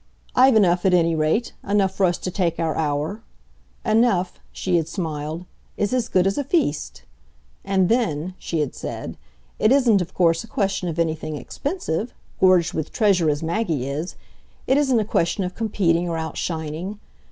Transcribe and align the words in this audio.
I've 0.35 0.55
enough, 0.55 0.83
at 0.83 0.95
any 0.95 1.13
rate 1.13 1.53
enough 1.63 1.93
for 1.93 2.07
us 2.07 2.17
to 2.17 2.31
take 2.31 2.59
our 2.59 2.75
hour. 2.75 3.21
Enough," 3.85 4.39
she 4.51 4.77
had 4.77 4.87
smiled, 4.87 5.45
"is 5.77 5.93
as 5.93 6.09
good 6.09 6.25
as 6.25 6.39
a 6.39 6.43
feast! 6.43 7.03
And 7.63 7.87
then," 7.87 8.33
she 8.39 8.61
had 8.61 8.73
said, 8.73 9.15
"it 9.59 9.71
isn't 9.71 10.01
of 10.01 10.15
course 10.15 10.43
a 10.43 10.47
question 10.47 10.89
of 10.89 10.97
anything 10.97 11.35
expensive, 11.35 12.15
gorged 12.39 12.73
with 12.73 12.91
treasure 12.91 13.29
as 13.29 13.43
Maggie 13.43 13.87
is; 13.87 14.15
it 14.65 14.75
isn't 14.75 14.99
a 14.99 15.05
question 15.05 15.43
of 15.43 15.53
competing 15.53 16.09
or 16.09 16.17
outshining. 16.17 16.99